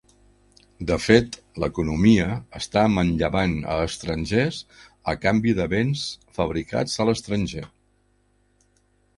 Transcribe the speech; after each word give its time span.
De 0.91 0.95
fet, 1.07 1.35
l'economia 1.63 2.25
està 2.61 2.85
manllevant 2.95 3.53
a 3.73 3.77
estrangers 3.89 4.63
a 5.13 5.17
canvi 5.27 5.55
de 5.61 5.69
béns 5.75 6.07
fabricats 6.39 6.99
a 7.05 7.09
l'estranger. 7.11 7.67